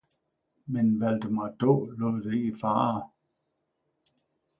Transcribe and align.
men 0.71 0.87
Valdemar 1.01 1.51
Daae 1.63 1.99
lod 1.99 2.17
det 2.23 2.33
ikke 2.39 2.57
fare! 2.63 3.03